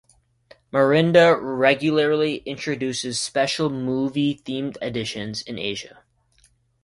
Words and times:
Mirinda 0.73 1.37
regularly 1.39 2.37
introduces 2.37 3.19
special 3.19 3.69
movie-themed 3.69 4.75
editions 4.81 5.43
in 5.43 5.59
Asia. 5.59 5.99